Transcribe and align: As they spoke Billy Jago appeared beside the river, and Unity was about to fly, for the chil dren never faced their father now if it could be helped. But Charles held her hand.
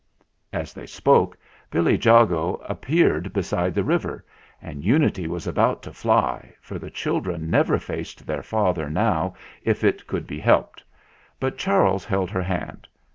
As 0.51 0.73
they 0.73 0.87
spoke 0.87 1.37
Billy 1.69 1.95
Jago 1.95 2.55
appeared 2.67 3.31
beside 3.33 3.75
the 3.75 3.83
river, 3.83 4.25
and 4.59 4.83
Unity 4.83 5.27
was 5.27 5.45
about 5.45 5.83
to 5.83 5.93
fly, 5.93 6.55
for 6.59 6.79
the 6.79 6.89
chil 6.89 7.19
dren 7.19 7.51
never 7.51 7.77
faced 7.77 8.25
their 8.25 8.41
father 8.41 8.89
now 8.89 9.35
if 9.61 9.83
it 9.83 10.07
could 10.07 10.25
be 10.25 10.39
helped. 10.39 10.83
But 11.39 11.59
Charles 11.59 12.03
held 12.03 12.31
her 12.31 12.41
hand. 12.41 12.87